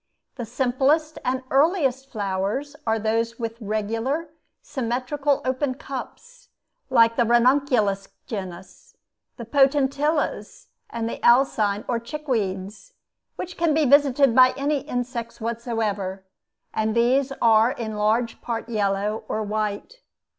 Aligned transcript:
The 0.33 0.45
simplest 0.45 1.19
and 1.23 1.43
earliest 1.51 2.09
flowers 2.11 2.75
are 2.87 2.97
those 2.97 3.37
with 3.37 3.61
regular, 3.61 4.29
symmetrical 4.59 5.41
open 5.45 5.75
cups, 5.75 6.49
like 6.89 7.17
the 7.17 7.23
Ranunculus 7.23 8.07
genus, 8.25 8.95
the 9.37 9.45
Potentillas, 9.45 10.69
and 10.89 11.07
the 11.07 11.19
Alsine 11.23 11.85
or 11.87 11.99
chickweeds, 11.99 12.93
which 13.35 13.57
can 13.57 13.75
be 13.75 13.85
visited 13.85 14.33
by 14.35 14.55
any 14.57 14.79
insects 14.79 15.39
whatsoever; 15.39 16.25
and 16.73 16.95
these 16.95 17.31
are 17.39 17.69
in 17.71 17.95
large 17.95 18.41
part 18.41 18.67
yellow 18.69 19.23
or 19.27 19.43
white. 19.43 20.01